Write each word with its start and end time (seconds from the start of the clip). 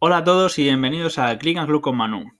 Hola 0.00 0.18
a 0.18 0.24
todos 0.24 0.56
y 0.60 0.62
bienvenidos 0.62 1.18
a 1.18 1.36
Click 1.38 1.58
and 1.58 1.66
Club 1.66 1.80
con 1.80 1.96
Manu. 1.96 2.30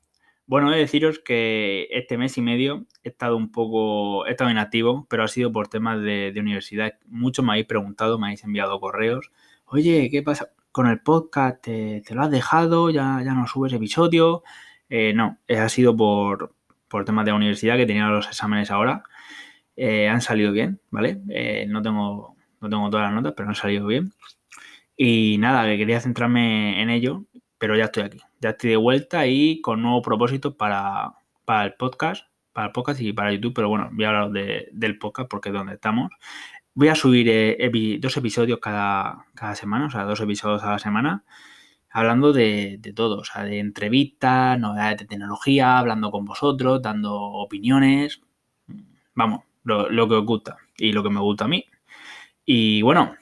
Bueno, 0.47 0.71
he 0.71 0.77
de 0.77 0.83
deciros 0.83 1.19
que 1.19 1.89
este 1.91 2.17
mes 2.17 2.39
y 2.39 2.41
medio 2.41 2.87
he 3.03 3.09
estado 3.09 3.37
un 3.37 3.51
poco, 3.51 4.27
he 4.27 4.31
estado 4.31 4.49
inactivo, 4.49 5.09
pero 5.11 5.25
ha 5.25 5.29
sido 5.29 5.51
por 5.51 5.67
temas 5.67 6.01
de, 6.01 6.33
universidad. 6.37 6.93
Muchos 7.09 7.45
me 7.45 7.51
habéis 7.51 7.67
preguntado, 7.67 8.17
me 8.17 8.29
habéis 8.29 8.45
enviado 8.45 8.79
correos. 8.79 9.33
Oye, 9.65 10.09
¿qué 10.09 10.23
pasa 10.23 10.53
con 10.71 10.87
el 10.87 11.01
podcast? 11.01 11.61
¿Te, 11.61 12.05
lo 12.11 12.23
has 12.23 12.31
dejado? 12.31 12.91
¿Ya, 12.91 13.21
ya 13.25 13.35
no 13.35 13.49
subes 13.49 13.73
episodio? 13.73 14.45
Eh, 14.89 15.13
no, 15.13 15.39
eh, 15.49 15.59
ha 15.59 15.69
sido 15.69 15.97
por, 15.97 16.55
por 16.87 17.05
temas 17.05 17.25
de 17.25 17.33
la 17.33 17.39
universidad 17.39 17.77
que 17.77 17.87
tenía 17.87 18.07
los 18.07 18.29
exámenes 18.29 18.71
ahora. 18.71 19.03
Eh, 19.75 20.09
han 20.09 20.21
salido 20.21 20.53
bien, 20.53 20.81
¿vale? 20.91 21.21
no, 21.67 21.83
tengo, 21.83 22.37
no 22.61 22.69
tengo 22.71 22.89
todas 22.89 23.07
las 23.07 23.15
notas, 23.15 23.35
pero 23.37 23.49
han 23.49 23.57
salido 23.57 23.87
bien. 23.89 24.13
Y 24.97 25.39
nada, 25.39 25.65
que 25.67 25.77
quería 25.77 26.01
centrarme 26.01 26.81
en 26.83 26.91
ello 26.91 27.25
pero 27.59 27.77
ya 27.77 27.87
estoy 27.87 28.05
aquí. 28.05 28.21
Ya 28.41 28.51
estoy 28.51 28.71
de 28.71 28.77
vuelta 28.77 29.27
y 29.27 29.61
con 29.61 29.83
nuevos 29.83 30.03
propósitos 30.05 30.55
para, 30.55 31.15
el 31.65 31.75
podcast, 31.75 32.25
para 32.53 32.69
el 32.69 32.73
podcast 32.73 33.01
y 33.01 33.13
para 33.13 33.33
YouTube, 33.33 33.55
pero 33.55 33.69
bueno, 33.69 33.91
voy 33.93 34.05
a 34.05 34.09
hablar 34.09 34.31
del 34.73 34.99
podcast 34.99 35.29
porque 35.29 35.51
es 35.51 35.55
donde 35.55 35.75
estamos. 35.75 36.11
Voy 36.75 36.89
a 36.89 36.95
subir 36.95 37.29
eh, 37.29 37.99
dos 38.01 38.17
episodios 38.17 38.61
cada, 38.61 39.27
semana, 39.55 39.87
o 39.87 39.91
sea, 39.91 40.05
dos 40.05 40.21
episodios 40.21 40.63
a 40.63 40.73
la 40.73 40.79
semana, 40.79 41.25
hablando 41.91 42.33
de, 42.33 42.81
todo, 42.95 43.19
o 43.19 43.25
sea, 43.25 43.45
de 43.45 43.59
entrevistas, 43.59 44.59
novedades 44.59 44.99
de 44.99 45.07
tecnología, 45.07 45.79
hablando 45.79 46.11
con 46.13 46.25
vosotros, 46.25 46.81
dando 46.81 47.15
opiniones, 47.15 48.21
vamos, 49.15 49.43
lo 49.65 50.09
que 50.09 50.15
os 50.15 50.25
gusta 50.25 50.57
y 50.77 50.93
lo 50.93 51.03
que 51.03 51.11
me 51.11 51.21
gusta 51.21 51.47
a 51.47 51.49
mí. 51.49 51.65
Y 52.45 52.81
bueno, 52.83 53.17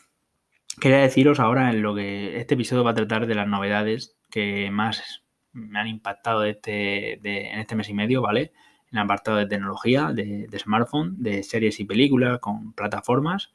quería 0.81 0.99
deciros 0.99 1.41
ahora 1.41 1.71
en 1.71 1.83
lo 1.83 1.95
que 1.95 2.39
este 2.39 2.55
episodio 2.55 2.85
va 2.85 2.93
a 2.93 2.95
tratar 2.95 3.27
de 3.27 3.35
las 3.35 3.49
novedades 3.49 4.17
que 4.31 4.71
más 4.71 5.23
me 5.53 5.79
han 5.79 5.87
impactado 5.87 6.45
este, 6.45 7.15
en 7.15 7.59
este 7.59 7.75
mes 7.75 7.89
y 7.89 7.95
medio, 7.95 8.21
¿vale? 8.23 8.53
En 8.93 8.99
el 8.99 9.05
apartado 9.05 9.39
de 9.39 9.47
tecnología, 9.47 10.13
de, 10.13 10.49
smartphone, 10.59 11.17
de 11.19 11.43
series 11.43 11.81
y 11.81 11.85
películas 11.85 12.39
con 12.41 12.73
plataformas 12.73 13.53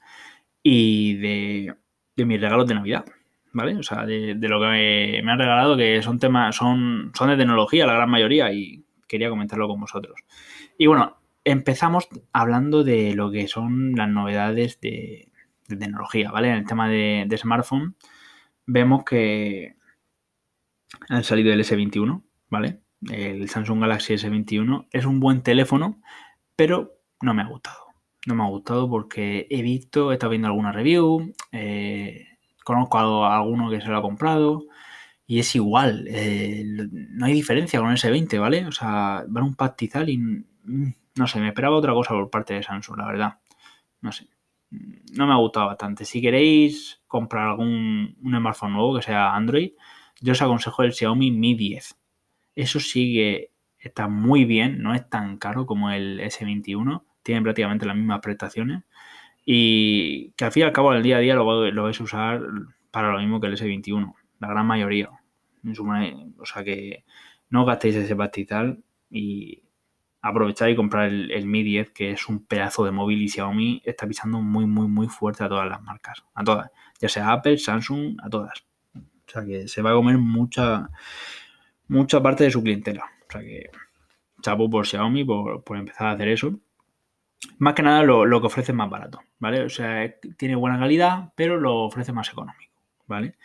y 0.64 1.16
de, 1.17 1.75
mis 2.17 2.42
regalos 2.42 2.67
de 2.67 2.75
Navidad, 2.75 3.05
¿vale? 3.53 3.75
O 3.77 3.83
sea, 3.83 4.05
de, 4.05 4.36
lo 4.36 4.59
que 4.59 5.22
me, 5.23 5.31
han 5.31 5.39
regalado, 5.39 5.77
que 5.77 6.02
son 6.02 6.19
temas, 6.19 6.55
son, 6.55 7.11
son 7.14 7.30
de 7.30 7.38
tecnología 7.38 7.86
la 7.86 7.94
gran 7.94 8.09
mayoría 8.09 8.52
y 8.52 8.83
quería 9.08 9.30
comentarlo 9.30 9.67
con 9.67 9.80
vosotros. 9.80 10.19
Y 10.77 10.88
bueno, 10.88 11.17
empezamos 11.44 12.08
hablando 12.33 12.83
de 12.83 13.14
lo 13.14 13.31
que 13.31 13.47
son 13.47 13.94
las 13.95 14.09
novedades 14.09 14.80
de, 14.81 15.30
tecnología, 15.77 16.31
¿vale? 16.31 16.50
En 16.50 16.55
el 16.55 16.66
tema 16.66 16.88
de, 16.88 17.38
smartphone, 17.38 17.95
vemos 18.66 19.03
que, 19.03 19.75
han 21.09 21.23
salido 21.23 21.53
el 21.53 21.61
S21, 21.61 22.23
¿vale? 22.50 22.81
El 23.09 23.50
Samsung 23.50 23.81
Galaxy 23.81 24.14
S21 24.14 24.88
es 24.92 25.05
un 25.05 25.19
buen 25.19 25.42
teléfono, 25.42 26.02
pero 26.55 26.99
no 27.22 27.33
me 27.33 27.42
ha 27.42 27.47
gustado. 27.47 27.86
No 28.27 28.36
me 28.36 28.44
ha 28.44 28.47
gustado 28.47 28.89
porque 28.89 29.47
he 29.49 29.61
visto, 29.61 30.11
he 30.11 30.16
estado 30.16 30.31
viendo 30.31 30.47
alguna 30.47 30.72
review, 30.72 31.33
eh, 31.52 32.27
conozco 32.64 32.99
a 33.25 33.36
alguno 33.36 33.69
que 33.72 33.81
se 33.81 33.88
lo 33.88 33.97
ha 33.97 34.02
comprado 34.02 34.66
y 35.25 35.39
es 35.39 35.55
igual. 35.55 36.05
Eh, 36.09 36.64
no 36.92 37.25
hay 37.25 37.33
diferencia 37.33 37.80
con 37.80 37.89
el 37.89 37.97
S20, 37.97 38.39
¿vale? 38.39 38.66
O 38.67 38.72
sea, 38.72 39.23
van 39.27 39.45
un 39.45 39.55
pastizal 39.55 40.09
y 40.09 40.17
mm, 40.17 40.94
no 41.16 41.27
sé, 41.27 41.39
me 41.39 41.47
esperaba 41.47 41.75
otra 41.75 41.94
cosa 41.94 42.14
por 42.14 42.30
parte 42.30 42.53
de 42.53 42.64
Samsung, 42.64 42.97
la 42.97 43.05
verdad. 43.05 43.39
No 44.02 44.11
sé. 44.11 44.27
No 44.72 45.27
me 45.27 45.33
ha 45.33 45.38
gustado 45.38 45.67
bastante. 45.67 46.05
Si 46.05 46.22
queréis 46.22 47.02
comprar 47.08 47.50
algún 47.50 48.16
un 48.23 48.38
smartphone 48.38 48.73
nuevo 48.73 48.95
que 48.95 49.02
sea 49.02 49.36
Android, 49.36 49.72
yo 50.22 50.31
os 50.31 50.41
aconsejo 50.41 50.83
el 50.83 50.93
Xiaomi 50.93 51.32
Mi 51.32 51.55
10. 51.55 51.98
Eso 52.55 52.80
sigue, 52.80 53.52
está 53.77 54.08
muy 54.08 54.45
bien, 54.45 54.82
no 54.82 54.93
es 54.93 55.09
tan 55.09 55.37
caro 55.37 55.65
como 55.65 55.92
el 55.92 56.20
S21, 56.21 57.04
tiene 57.23 57.42
prácticamente 57.42 57.86
las 57.86 57.95
mismas 57.95 58.20
prestaciones 58.21 58.83
y 59.45 60.32
que 60.32 60.45
al 60.45 60.52
fin 60.52 60.61
y 60.61 60.65
al 60.65 60.71
cabo 60.71 60.93
del 60.93 61.03
día 61.03 61.17
a 61.17 61.20
día 61.20 61.36
lo, 61.36 61.71
lo 61.71 61.83
vais 61.83 61.99
a 61.99 62.03
usar 62.03 62.42
para 62.92 63.11
lo 63.11 63.20
mismo 63.20 63.39
que 63.39 63.48
el 63.48 63.58
S21, 63.58 64.14
la 64.39 64.48
gran 64.48 64.65
mayoría. 64.65 65.09
O 66.39 66.45
sea 66.45 66.64
que 66.64 67.03
no 67.49 67.65
gastéis 67.65 67.95
ese 67.95 68.15
pastizal 68.15 68.83
y 69.09 69.64
aprovechad 70.21 70.67
y 70.67 70.76
comprar 70.76 71.08
el, 71.08 71.32
el, 71.32 71.45
Mi 71.45 71.64
10, 71.64 71.92
que 71.92 72.11
es 72.11 72.27
un 72.30 72.45
pedazo 72.45 72.86
de 72.86 72.92
móvil 72.92 73.21
y 73.21 73.30
Xiaomi 73.30 73.82
está 73.86 74.08
pisando 74.08 74.42
muy, 74.42 74.65
muy, 74.65 74.87
muy 74.87 75.08
fuerte 75.08 75.43
a 75.43 75.49
todas 75.49 75.67
las 75.67 75.82
marcas. 75.82 76.23
A 76.33 76.43
todas. 76.43 76.70
Ya 76.99 77.09
sea 77.09 77.32
Apple, 77.32 77.58
Samsung, 77.58 78.17
a 78.23 78.30
todas. 78.30 78.65
O 78.95 79.32
sea 79.32 79.45
que 79.45 79.67
se 79.67 79.82
va 79.82 79.92
a 79.92 79.93
comer 79.93 80.17
mucha, 80.17 80.89
mucha 81.87 82.21
parte 82.21 82.43
de 82.43 82.52
su 82.52 82.61
clientela. 82.61 83.05
O 83.27 83.32
sea 83.32 83.42
que 83.42 83.70
chapo 84.42 84.70
por 84.70 84.86
Xiaomi 84.86 85.23
por, 85.23 85.64
empezar 85.77 86.08
a 86.08 86.11
hacer 86.11 86.27
eso. 86.27 86.59
Más 87.58 87.73
que 87.73 87.82
nada 87.82 88.03
lo, 88.03 88.42
que 88.42 88.48
ofrece 88.48 88.71
es 88.71 88.76
más 88.76 88.89
barato, 88.89 89.21
¿vale? 89.39 89.61
O 89.61 89.70
sea, 89.70 90.14
tiene 90.38 90.55
buena 90.55 90.77
calidad, 90.77 91.33
pero 91.36 91.59
lo 91.59 91.83
ofrece 91.83 92.11
más 92.11 92.30
económico, 92.30 92.73
¿vale? 93.08 93.36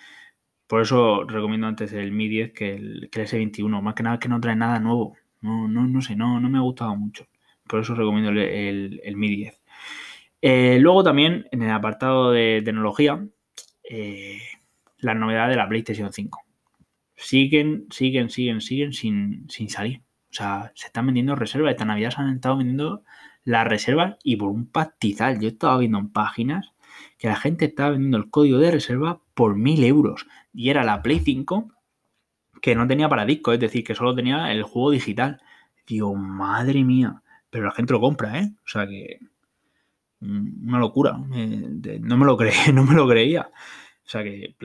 Por 0.66 0.82
eso 0.82 1.24
recomiendo 1.24 1.66
antes 1.66 1.92
el 1.92 2.12
Mi 2.12 2.28
10 2.28 2.52
que 2.52 2.74
el, 2.74 3.08
que 3.10 3.22
S21. 3.22 3.80
Más 3.80 3.94
que 3.94 4.02
nada 4.02 4.18
que 4.18 4.28
no 4.28 4.40
trae 4.40 4.56
nada 4.56 4.80
nuevo. 4.80 5.16
No, 5.46 5.68
no, 5.68 5.86
no 5.86 6.02
sé, 6.02 6.16
no, 6.16 6.40
no 6.40 6.50
me 6.50 6.58
ha 6.58 6.62
gustado 6.62 6.96
mucho. 6.96 7.28
Por 7.68 7.80
eso 7.80 7.94
recomiendo 7.94 8.30
el, 8.30 9.00
el, 9.04 9.16
Mi 9.16 9.28
10. 9.28 9.62
Eh, 10.42 10.78
luego 10.80 11.04
también 11.04 11.46
en 11.52 11.62
el 11.62 11.70
apartado 11.70 12.32
de 12.32 12.62
tecnología, 12.64 13.24
eh, 13.88 14.40
la 14.98 15.14
novedad 15.14 15.48
de 15.48 15.54
la 15.54 15.68
PlayStation 15.68 16.12
5. 16.12 16.42
Siguen, 17.14 17.86
siguen, 17.90 18.28
siguen, 18.28 18.60
siguen 18.60 18.92
sin, 18.92 19.48
sin 19.48 19.70
salir. 19.70 20.00
O 20.30 20.34
sea, 20.34 20.72
se 20.74 20.86
están 20.86 21.06
vendiendo 21.06 21.36
reservas. 21.36 21.70
Esta 21.70 21.84
Navidad 21.84 22.10
se 22.10 22.22
han 22.22 22.34
estado 22.34 22.56
vendiendo 22.56 23.04
las 23.44 23.68
reservas 23.68 24.16
y 24.24 24.34
por 24.34 24.48
un 24.48 24.66
pastizal. 24.66 25.38
Yo 25.40 25.48
estaba 25.48 25.78
viendo 25.78 25.98
en 25.98 26.10
páginas 26.10 26.72
que 27.18 27.28
la 27.28 27.36
gente 27.36 27.66
estaba 27.66 27.90
vendiendo 27.90 28.18
el 28.18 28.30
código 28.30 28.58
de 28.58 28.72
reserva 28.72 29.20
por 29.34 29.56
mil 29.56 29.84
euros. 29.84 30.26
Y 30.52 30.70
era 30.70 30.82
la 30.82 31.02
Play 31.02 31.20
5 31.20 31.70
que 32.66 32.74
no 32.74 32.88
tenía 32.88 33.08
para 33.08 33.24
disco, 33.24 33.52
es 33.52 33.60
decir, 33.60 33.84
que 33.84 33.94
solo 33.94 34.12
tenía 34.12 34.50
el 34.50 34.64
juego 34.64 34.90
digital. 34.90 35.40
Digo, 35.86 36.16
madre 36.16 36.82
mía. 36.82 37.22
Pero 37.48 37.66
la 37.66 37.70
gente 37.70 37.92
lo 37.92 38.00
compra, 38.00 38.40
¿eh? 38.40 38.50
O 38.64 38.68
sea 38.68 38.88
que. 38.88 39.20
Mm, 40.18 40.68
una 40.68 40.80
locura. 40.80 41.12
No 41.12 42.16
me 42.16 42.26
lo 42.26 42.36
creí, 42.36 42.72
no 42.74 42.82
me 42.82 42.94
lo 42.94 43.06
creía. 43.06 43.42
O 44.04 44.08
sea 44.08 44.24
que 44.24 44.56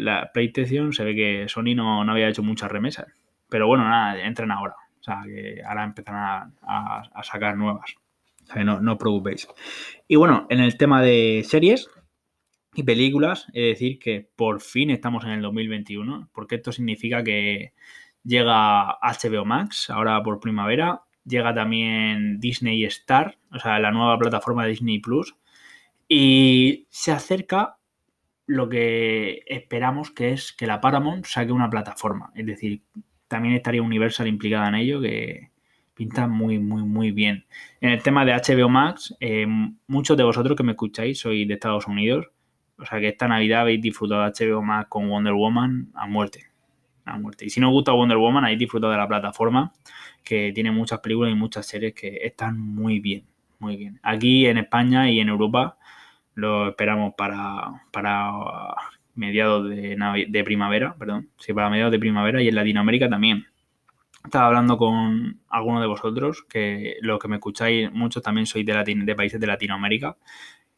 la 0.00 0.32
PlayStation 0.34 0.92
se 0.92 1.04
ve 1.04 1.14
que 1.14 1.48
Sony 1.48 1.76
no, 1.76 2.02
había 2.02 2.28
hecho 2.28 2.42
muchas 2.42 2.68
remesas. 2.68 3.06
Pero 3.48 3.68
bueno, 3.68 3.84
nada, 3.84 4.20
entren 4.26 4.50
ahora. 4.50 4.74
O 4.98 5.02
sea 5.04 5.22
que 5.24 5.62
ahora 5.64 5.84
empezarán 5.84 6.52
a, 6.62 7.22
sacar 7.22 7.56
nuevas. 7.56 7.94
O 8.42 8.52
sea 8.52 8.64
no, 8.64 8.80
no 8.80 8.94
os 8.94 8.98
preocupéis. 8.98 9.46
Y 10.08 10.16
bueno, 10.16 10.48
en 10.50 10.58
el 10.58 10.76
tema 10.76 11.00
de 11.00 11.44
series 11.46 11.88
y 12.78 12.82
películas, 12.82 13.46
es 13.52 13.74
decir 13.74 13.98
que 13.98 14.28
por 14.36 14.60
fin 14.60 14.90
estamos 14.90 15.24
en 15.24 15.30
el 15.30 15.42
2021, 15.42 16.30
porque 16.32 16.56
esto 16.56 16.72
significa 16.72 17.22
que 17.22 17.72
llega 18.24 18.98
HBO 19.00 19.44
Max 19.44 19.90
ahora 19.90 20.22
por 20.22 20.40
primavera, 20.40 21.02
llega 21.24 21.54
también 21.54 22.38
Disney 22.40 22.84
Star, 22.84 23.38
o 23.52 23.58
sea, 23.58 23.78
la 23.78 23.90
nueva 23.90 24.18
plataforma 24.18 24.64
de 24.64 24.70
Disney 24.70 24.98
Plus, 24.98 25.36
y 26.08 26.86
se 26.90 27.12
acerca 27.12 27.76
lo 28.46 28.68
que 28.68 29.42
esperamos 29.46 30.10
que 30.10 30.30
es 30.32 30.52
que 30.52 30.66
la 30.66 30.80
Paramount 30.80 31.24
saque 31.26 31.52
una 31.52 31.68
plataforma. 31.68 32.30
Es 32.34 32.46
decir, 32.46 32.82
también 33.28 33.54
estaría 33.54 33.82
Universal 33.82 34.28
implicada 34.28 34.68
en 34.68 34.76
ello, 34.76 35.00
que 35.00 35.50
pinta 35.94 36.28
muy, 36.28 36.58
muy, 36.58 36.82
muy 36.82 37.10
bien. 37.10 37.46
En 37.80 37.90
el 37.90 38.02
tema 38.02 38.24
de 38.24 38.34
HBO 38.34 38.68
Max, 38.68 39.16
eh, 39.18 39.46
muchos 39.86 40.16
de 40.16 40.22
vosotros 40.22 40.56
que 40.56 40.62
me 40.62 40.72
escucháis 40.72 41.18
sois 41.18 41.48
de 41.48 41.54
Estados 41.54 41.86
Unidos. 41.86 42.26
O 42.78 42.84
sea 42.84 43.00
que 43.00 43.08
esta 43.08 43.28
Navidad 43.28 43.62
habéis 43.62 43.80
disfrutado 43.80 44.22
de 44.22 44.32
HBO 44.32 44.62
Max 44.62 44.88
con 44.88 45.08
Wonder 45.08 45.32
Woman 45.32 45.90
a 45.94 46.06
muerte. 46.06 46.46
A 47.04 47.18
muerte. 47.18 47.46
Y 47.46 47.50
si 47.50 47.60
no 47.60 47.68
os 47.68 47.72
gusta 47.72 47.92
Wonder 47.92 48.18
Woman, 48.18 48.44
habéis 48.44 48.58
disfrutado 48.58 48.92
de 48.92 48.98
la 48.98 49.08
plataforma, 49.08 49.72
que 50.24 50.52
tiene 50.52 50.70
muchas 50.72 51.00
películas 51.00 51.32
y 51.32 51.36
muchas 51.36 51.66
series 51.66 51.94
que 51.94 52.18
están 52.22 52.58
muy 52.58 53.00
bien. 53.00 53.24
Muy 53.58 53.76
bien. 53.76 53.98
Aquí 54.02 54.46
en 54.46 54.58
España 54.58 55.10
y 55.10 55.20
en 55.20 55.28
Europa 55.28 55.78
lo 56.34 56.68
esperamos 56.68 57.14
para, 57.16 57.86
para 57.90 58.30
mediados 59.14 59.68
de, 59.68 60.42
primavera, 60.44 60.94
perdón, 60.98 61.30
sí, 61.38 61.52
para 61.52 61.70
mediados 61.70 61.92
de 61.92 61.98
primavera 61.98 62.42
y 62.42 62.48
en 62.48 62.54
Latinoamérica 62.54 63.08
también. 63.08 63.46
Estaba 64.24 64.48
hablando 64.48 64.76
con 64.76 65.40
algunos 65.48 65.80
de 65.80 65.86
vosotros, 65.86 66.44
que 66.48 66.96
los 67.00 67.18
que 67.18 67.28
me 67.28 67.36
escucháis, 67.36 67.90
muchos 67.92 68.22
también 68.22 68.46
sois 68.46 68.66
de, 68.66 68.74
de 68.84 69.14
países 69.14 69.40
de 69.40 69.46
Latinoamérica 69.46 70.16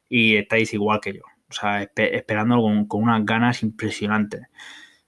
y 0.08 0.36
estáis 0.36 0.72
igual 0.74 1.00
que 1.00 1.14
yo, 1.14 1.22
o 1.50 1.52
sea, 1.52 1.82
esperando 1.82 2.60
con, 2.60 3.02
unas 3.02 3.24
ganas 3.24 3.62
impresionantes. 3.62 4.42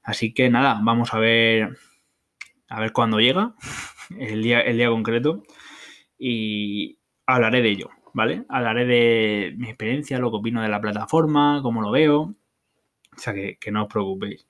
Así 0.02 0.32
que 0.32 0.50
nada, 0.50 0.80
vamos 0.82 1.12
a 1.14 1.18
ver 1.18 1.76
a 2.68 2.80
ver 2.80 2.92
cuándo 2.92 3.20
llega 3.20 3.54
el 4.18 4.42
día, 4.42 4.60
el 4.60 4.76
día 4.76 4.88
concreto 4.88 5.42
y 6.18 6.98
hablaré 7.26 7.62
de 7.62 7.70
ello. 7.70 7.90
¿vale? 8.12 8.44
Hablaré 8.48 8.86
de 8.86 9.54
mi 9.56 9.68
experiencia, 9.68 10.18
lo 10.18 10.30
que 10.30 10.38
opino 10.38 10.62
de 10.62 10.68
la 10.68 10.80
plataforma, 10.80 11.60
cómo 11.62 11.82
lo 11.82 11.90
veo. 11.90 12.34
O 13.16 13.18
sea, 13.18 13.34
que, 13.34 13.58
no 13.70 13.82
os 13.84 13.88
preocupéis. 13.88 14.46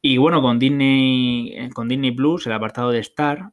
Y 0.00 0.18
bueno, 0.18 0.42
con 0.42 0.58
Disney, 0.58 1.70
con 1.74 1.88
Disney 1.88 2.12
Plus, 2.12 2.46
el 2.46 2.52
apartado 2.52 2.90
de 2.90 3.00
Star, 3.00 3.52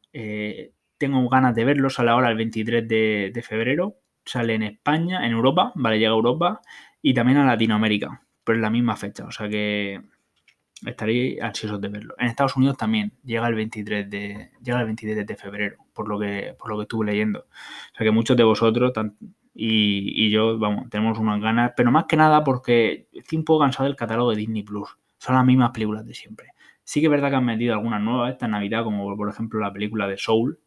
tengo 1.02 1.28
ganas 1.28 1.54
de 1.56 1.64
verlo, 1.64 1.90
sale 1.90 2.10
ahora 2.10 2.30
el 2.30 2.36
23 2.36 2.86
de, 2.86 3.44
febrero, 3.44 3.96
sale 4.24 4.54
en 4.54 4.62
España, 4.62 5.26
en 5.26 5.32
Europa, 5.32 5.72
vale, 5.74 5.98
llega 5.98 6.12
a 6.12 6.14
Europa 6.14 6.60
y 7.02 7.12
también 7.12 7.38
a 7.38 7.44
Latinoamérica, 7.44 8.22
pero 8.44 8.56
en 8.56 8.62
la 8.62 8.70
misma 8.70 8.96
fecha, 8.96 9.24
o 9.26 9.32
sea 9.32 9.48
que 9.48 10.00
estaréis 10.86 11.40
ansiosos 11.40 11.80
de 11.80 11.88
verlo. 11.88 12.14
En 12.18 12.28
Estados 12.28 12.56
Unidos 12.56 12.76
también 12.76 13.12
llega 13.24 13.46
el 13.48 13.54
23 13.54 14.08
de, 14.08 14.50
llega 14.62 14.80
el 14.80 14.86
23 14.86 15.26
de 15.26 15.36
febrero, 15.36 15.76
por 15.92 16.08
lo 16.08 16.18
que, 16.18 16.54
por 16.58 16.70
lo 16.70 16.76
que 16.76 16.82
estuve 16.82 17.06
leyendo. 17.06 17.40
O 17.40 17.96
sea 17.96 18.04
que 18.04 18.10
muchos 18.10 18.36
de 18.36 18.44
vosotros 18.44 18.92
y, 19.54 20.30
yo, 20.30 20.58
vamos, 20.58 20.88
tenemos 20.88 21.18
unas 21.18 21.40
ganas, 21.40 21.72
pero 21.76 21.90
más 21.90 22.06
que 22.06 22.16
nada 22.16 22.42
porque 22.42 23.08
estoy 23.12 23.38
un 23.38 23.44
poco 23.44 23.60
cansado 23.60 23.84
del 23.84 23.96
catálogo 23.96 24.30
de 24.30 24.36
Disney 24.36 24.62
Plus. 24.62 24.96
Son 25.18 25.34
las 25.34 25.44
mismas 25.44 25.70
películas 25.70 26.06
de 26.06 26.14
siempre. 26.14 26.48
Sí 26.84 27.00
que 27.00 27.06
es 27.06 27.10
verdad 27.10 27.30
que 27.30 27.36
han 27.36 27.44
metido 27.44 27.74
algunas 27.74 28.00
nuevas 28.02 28.32
esta 28.32 28.48
Navidad, 28.48 28.82
como 28.82 29.16
por 29.16 29.28
ejemplo 29.28 29.60
la 29.60 29.72
película 29.72 30.08
de 30.08 30.16
Soul 30.16 30.58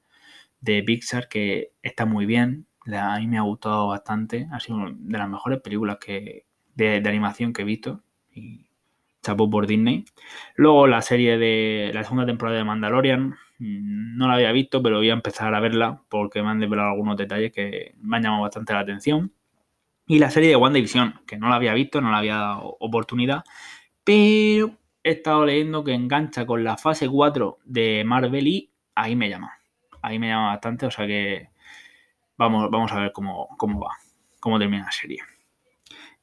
de 0.62 0.82
Pixar, 0.84 1.28
que 1.28 1.72
está 1.82 2.06
muy 2.06 2.26
bien. 2.26 2.68
A 2.94 3.20
mí 3.20 3.28
me 3.28 3.38
ha 3.38 3.42
gustado 3.42 3.88
bastante. 3.88 4.48
Ha 4.52 4.60
sido 4.60 4.80
de 4.92 5.18
las 5.18 5.30
mejores 5.30 5.62
películas 5.62 5.98
que, 5.98 6.46
de, 6.76 6.98
animación 6.98 7.54
que 7.54 7.64
he 7.64 7.66
visto. 7.66 8.02
Y 8.34 8.66
chapó 9.24 9.50
por 9.50 9.66
Disney. 9.68 10.06
Luego 10.56 10.88
la 10.88 11.02
serie 11.02 11.38
de 11.38 11.92
la 11.94 12.04
segunda 12.04 12.26
temporada 12.26 12.58
de 12.58 12.64
Mandalorian, 12.64 13.30
mm, 13.60 14.18
no 14.18 14.28
la 14.28 14.36
había 14.36 14.52
visto, 14.52 14.84
pero 14.84 14.98
voy 14.98 15.10
a 15.10 15.14
empezar 15.14 15.54
a 15.56 15.60
verla 15.60 16.04
porque 16.10 16.44
me 16.44 16.50
han 16.50 16.60
desvelado 16.60 16.90
algunos 16.92 17.18
detalles 17.18 17.52
que 17.52 17.96
me 18.02 18.18
han 18.18 18.24
llamado 18.24 18.44
bastante 18.44 18.74
la 18.74 18.80
atención. 18.82 19.34
Y 20.08 20.20
la 20.20 20.30
serie 20.30 20.50
de 20.50 20.56
WandaVision, 20.56 21.22
que 21.26 21.38
no 21.38 21.50
la 21.50 21.56
había 21.56 21.74
visto, 21.74 22.02
no 22.02 22.12
la 22.12 22.20
había 22.20 22.36
dado 22.36 22.78
oportunidad, 22.80 23.44
pero 24.04 24.78
he 25.04 25.12
estado 25.12 25.46
leyendo 25.46 25.84
que 25.84 25.94
engancha 25.94 26.46
con 26.46 26.64
la 26.64 26.78
fase 26.78 27.10
4 27.10 27.60
de 27.66 28.04
Marvel 28.06 28.48
y 28.48 28.72
ahí 28.94 29.16
me 29.16 29.30
llama. 29.30 29.54
Ahí 30.02 30.20
me 30.20 30.28
llama 30.28 30.48
bastante, 30.50 30.86
o 30.86 30.92
sea 30.92 31.08
que 31.08 31.50
vamos, 32.38 32.70
vamos 32.72 32.92
a 32.92 33.00
ver 33.00 33.12
cómo, 33.12 33.50
cómo 33.58 33.80
va, 33.80 33.92
cómo 34.40 34.60
termina 34.60 34.86
la 34.86 34.92
serie. 34.92 35.20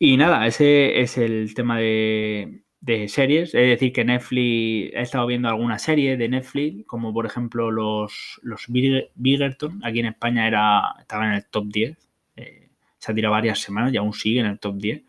Y 0.04 0.16
nada, 0.16 0.46
ese 0.48 1.00
es 1.00 1.16
el 1.16 1.54
tema 1.54 1.78
de, 1.78 2.62
series. 3.06 3.54
Es 3.54 3.68
decir, 3.68 3.92
que 3.92 4.04
Netflix, 4.04 4.92
he 4.94 5.00
estado 5.00 5.26
viendo 5.28 5.48
algunas 5.48 5.80
series 5.80 6.18
de 6.18 6.28
Netflix, 6.28 6.84
como 6.86 7.14
por 7.14 7.24
ejemplo 7.24 7.70
los, 7.70 8.40
los 8.42 8.66
Biggerton, 8.68 9.80
aquí 9.84 10.00
en 10.00 10.06
España 10.06 10.48
era, 10.48 10.96
estaba 10.98 11.26
en 11.26 11.34
el 11.34 11.46
top 11.46 11.66
10. 11.68 11.96
Eh, 12.34 12.68
se 12.98 13.12
ha 13.12 13.14
tirado 13.14 13.32
varias 13.32 13.60
semanas 13.60 13.92
y 13.92 13.96
aún 13.96 14.12
sigue 14.12 14.40
en 14.40 14.46
el 14.46 14.58
top 14.58 14.76
10. 14.78 15.02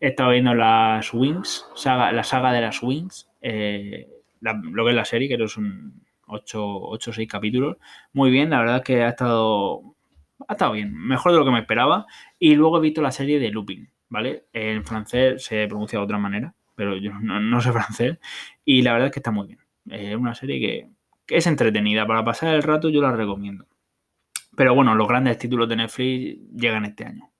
He 0.00 0.08
estado 0.08 0.30
viendo 0.30 0.54
las 0.54 1.12
Wings, 1.12 1.66
saga, 1.74 2.10
la 2.10 2.24
saga 2.24 2.50
de 2.52 2.62
las 2.62 2.82
Wings, 2.82 3.28
eh, 3.42 4.08
lo 4.40 4.84
que 4.84 4.90
es 4.90 4.96
la 4.96 5.04
serie, 5.04 5.28
que 5.28 5.48
son 5.48 6.00
8 6.28 6.64
o 6.64 6.98
6 6.98 7.28
capítulos. 7.28 7.76
Muy 8.14 8.30
bien, 8.30 8.48
la 8.48 8.60
verdad 8.60 8.82
que 8.82 9.02
ha 9.02 9.10
estado, 9.10 9.82
ha 10.50 10.54
estado 10.54 10.72
bien, 10.72 10.94
mejor 10.94 11.32
de 11.32 11.38
lo 11.38 11.44
que 11.44 11.50
me 11.50 11.60
esperaba. 11.60 12.06
Y 12.38 12.54
luego 12.54 12.78
he 12.78 12.80
visto 12.80 13.02
la 13.02 13.12
serie 13.12 13.38
de 13.38 13.50
Looping, 13.50 13.88
¿vale? 14.08 14.46
En 14.52 14.84
francés 14.84 15.44
se 15.44 15.66
pronuncia 15.66 15.98
de 15.98 16.04
otra 16.04 16.18
manera 16.18 16.54
pero 16.80 16.96
yo 16.96 17.12
no, 17.12 17.60
sé 17.60 17.72
francés. 17.72 18.18
Y 18.64 18.80
la 18.80 18.94
verdad 18.94 19.08
es 19.08 19.12
que 19.12 19.18
está 19.18 19.30
muy 19.30 19.48
bien. 19.48 19.58
Es 19.90 20.16
una 20.16 20.34
serie 20.34 20.58
que, 20.58 21.36
es 21.36 21.46
entretenida. 21.46 22.06
Para 22.06 22.24
pasar 22.24 22.54
el 22.54 22.62
rato 22.62 22.88
yo 22.88 23.02
la 23.02 23.12
recomiendo. 23.12 23.66
Pero 24.56 24.74
bueno, 24.74 24.94
los 24.94 25.06
grandes 25.06 25.36
títulos 25.36 25.68
de 25.68 25.76
Netflix 25.76 26.40
llegan 26.56 26.86
este 26.86 27.04
año. 27.04 27.30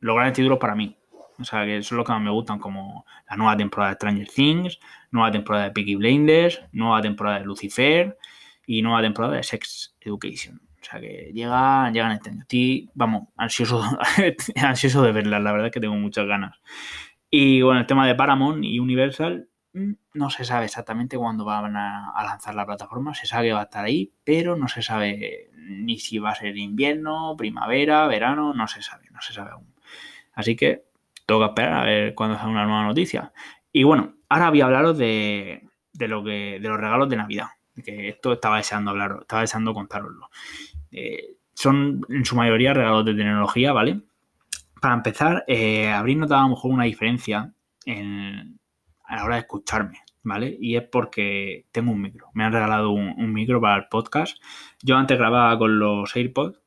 Los 0.00 0.14
grandes 0.14 0.34
títulos 0.34 0.58
para 0.58 0.74
mí. 0.74 0.98
O 1.38 1.44
sea, 1.44 1.64
que 1.64 1.82
son 1.82 1.96
los 1.96 2.06
que 2.06 2.12
más 2.12 2.20
me 2.20 2.30
gustan, 2.30 2.58
como 2.58 3.06
la 3.30 3.36
nueva 3.36 3.56
temporada 3.56 3.92
de 3.92 3.94
Stranger 3.94 4.28
Things, 4.28 4.78
nueva 5.12 5.30
temporada 5.30 5.64
de 5.64 5.70
Peaky 5.70 5.94
Blinders, 5.94 6.62
nueva 6.72 7.00
temporada 7.00 7.38
de 7.38 7.46
Lucifer 7.46 8.18
y 8.66 8.82
nueva 8.82 9.00
temporada 9.00 9.36
de 9.36 9.42
Sex 9.44 9.96
Education. 9.98 10.60
Sea 10.90 11.00
que 11.00 11.30
llegan, 11.32 11.92
llegan 11.92 12.12
este 12.12 12.30
año. 12.30 12.40
Estoy, 12.42 12.90
vamos, 12.94 13.28
ansioso, 13.36 13.82
ansioso 14.56 15.02
de 15.02 15.12
verlas. 15.12 15.42
La 15.42 15.52
verdad 15.52 15.68
es 15.68 15.72
que 15.72 15.80
tengo 15.80 15.96
muchas 15.96 16.26
ganas. 16.26 16.58
Y 17.30 17.62
bueno, 17.62 17.80
el 17.80 17.86
tema 17.86 18.06
de 18.06 18.16
Paramount 18.16 18.64
y 18.64 18.80
Universal 18.80 19.48
mm, 19.72 19.92
no 20.14 20.30
se 20.30 20.44
sabe 20.44 20.64
exactamente 20.64 21.16
cuándo 21.16 21.44
van 21.44 21.76
a, 21.76 22.12
lanzar 22.24 22.54
la 22.56 22.66
plataforma. 22.66 23.14
Se 23.14 23.26
sabe 23.26 23.48
que 23.48 23.52
va 23.52 23.60
a 23.60 23.64
estar 23.64 23.84
ahí, 23.84 24.12
pero 24.24 24.56
no 24.56 24.66
se 24.66 24.82
sabe 24.82 25.50
ni 25.54 25.98
si 25.98 26.18
va 26.18 26.30
a 26.30 26.34
ser 26.34 26.56
invierno, 26.58 27.36
primavera, 27.38 28.06
verano, 28.08 28.52
no 28.52 28.66
se 28.66 28.82
sabe, 28.82 29.08
no 29.12 29.20
se 29.20 29.32
sabe 29.32 29.52
aún. 29.52 29.72
Así 30.32 30.56
que 30.56 30.84
tengo 31.26 31.40
que 31.40 31.46
esperar 31.46 31.74
a 31.74 31.84
ver 31.84 32.14
cuándo 32.14 32.36
sale 32.36 32.50
una 32.50 32.64
nueva 32.64 32.82
noticia. 32.82 33.32
Y 33.72 33.84
bueno, 33.84 34.16
ahora 34.28 34.50
voy 34.50 34.60
a 34.62 34.64
hablaros 34.64 34.98
de, 34.98 35.68
lo 35.98 36.24
que, 36.24 36.58
de 36.60 36.68
los 36.68 36.80
regalos 36.80 37.08
de 37.08 37.16
Navidad. 37.16 37.46
Que 37.84 38.08
esto 38.08 38.32
estaba 38.32 38.56
deseando 38.56 38.90
hablaros, 38.90 39.22
estaba 39.22 39.42
deseando 39.42 39.72
contároslo. 39.72 40.28
Eh, 40.92 41.36
son 41.54 42.00
en 42.08 42.24
su 42.24 42.36
mayoría 42.36 42.74
regalos 42.74 43.04
de 43.04 43.14
tecnología, 43.14 43.72
¿vale? 43.72 44.00
Para 44.80 44.94
empezar, 44.94 45.44
eh, 45.46 45.88
habréis 45.88 46.18
notado 46.18 46.40
a 46.40 46.44
lo 46.44 46.50
mejor 46.50 46.72
una 46.72 46.84
diferencia 46.84 47.52
a 47.86 49.16
la 49.16 49.24
hora 49.24 49.34
de 49.34 49.40
escucharme, 49.40 49.98
¿vale? 50.22 50.56
Y 50.60 50.76
es 50.76 50.84
porque 50.84 51.66
tengo 51.72 51.92
un 51.92 52.00
micro. 52.00 52.28
Me 52.34 52.44
han 52.44 52.52
regalado 52.52 52.90
un, 52.90 53.32
micro 53.32 53.60
para 53.60 53.76
el 53.76 53.88
podcast. 53.88 54.40
Yo 54.82 54.96
antes 54.96 55.18
grababa 55.18 55.58
con 55.58 55.78
los 55.78 56.14
AirPods. 56.14 56.60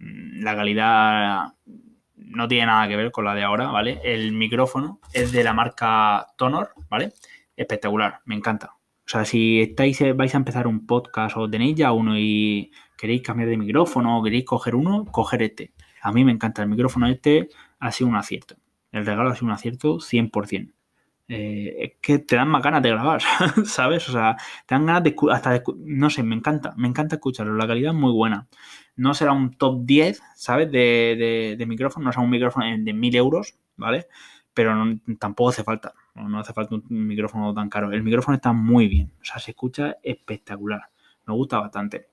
Mm, 0.00 0.42
la 0.42 0.56
calidad 0.56 1.54
no 2.16 2.48
tiene 2.48 2.66
nada 2.66 2.88
que 2.88 2.96
ver 2.96 3.10
con 3.10 3.24
la 3.24 3.34
de 3.34 3.44
ahora, 3.44 3.68
¿vale? 3.68 4.00
El 4.04 4.32
micrófono 4.32 5.00
es 5.12 5.32
de 5.32 5.44
la 5.44 5.54
marca 5.54 6.26
Tonor, 6.36 6.72
¿vale? 6.90 7.12
Espectacular, 7.56 8.20
me 8.24 8.34
encanta. 8.34 8.74
O 8.74 9.10
sea, 9.10 9.24
si 9.24 9.62
estáis, 9.62 10.02
vais 10.14 10.34
a 10.34 10.38
empezar 10.38 10.66
un 10.66 10.86
podcast 10.86 11.36
o 11.36 11.48
tenéis 11.48 11.76
ya 11.76 11.92
uno 11.92 12.18
y 12.18 12.70
queréis 12.98 13.22
cambiar 13.22 13.48
de 13.48 13.56
micrófono 13.56 14.18
o 14.18 14.22
queréis 14.22 14.44
coger 14.44 14.74
uno, 14.74 15.06
coger 15.06 15.42
este. 15.42 15.72
A 16.02 16.12
mí 16.12 16.24
me 16.24 16.32
encanta 16.32 16.62
el 16.62 16.68
micrófono 16.68 17.06
este, 17.06 17.48
ha 17.78 17.92
sido 17.92 18.10
un 18.10 18.16
acierto. 18.16 18.56
El 18.92 19.06
regalo 19.06 19.30
ha 19.30 19.34
sido 19.34 19.46
un 19.46 19.52
acierto 19.52 19.98
100%. 20.00 20.72
Eh, 21.30 21.76
es 21.78 21.92
que 22.00 22.18
te 22.20 22.36
dan 22.36 22.48
más 22.48 22.62
ganas 22.62 22.82
de 22.82 22.88
grabar, 22.88 23.20
¿sabes? 23.64 24.08
O 24.08 24.12
sea, 24.12 24.36
te 24.66 24.74
dan 24.74 24.86
ganas 24.86 25.02
de 25.04 25.14
hasta 25.30 25.50
de, 25.50 25.62
no 25.76 26.08
sé, 26.08 26.22
me 26.22 26.34
encanta, 26.34 26.72
me 26.78 26.88
encanta 26.88 27.16
escucharlo, 27.16 27.54
la 27.54 27.66
calidad 27.66 27.92
es 27.92 27.98
muy 27.98 28.12
buena. 28.12 28.48
No 28.96 29.12
será 29.12 29.32
un 29.32 29.52
top 29.52 29.84
10, 29.84 30.22
¿sabes? 30.34 30.72
De, 30.72 31.56
de, 31.58 31.66
micrófono, 31.66 32.06
no 32.06 32.12
será 32.12 32.24
un 32.24 32.30
micrófono 32.30 32.66
de 32.66 32.92
1000 32.92 33.16
euros, 33.16 33.58
¿vale? 33.76 34.06
Pero 34.54 34.74
tampoco 35.18 35.50
hace 35.50 35.62
falta, 35.64 35.92
no 36.14 36.40
hace 36.40 36.52
falta 36.54 36.74
un 36.74 36.84
micrófono 36.88 37.52
tan 37.54 37.68
caro. 37.68 37.92
El 37.92 38.02
micrófono 38.02 38.34
está 38.36 38.52
muy 38.52 38.88
bien, 38.88 39.12
o 39.20 39.24
sea, 39.24 39.38
se 39.38 39.50
escucha 39.50 39.98
espectacular, 40.02 40.88
me 41.26 41.34
gusta 41.34 41.60
bastante. 41.60 42.08